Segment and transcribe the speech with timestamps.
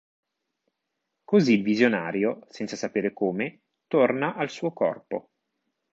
[1.23, 5.29] Così il visionario, senza sapere come, torna al suo corpo.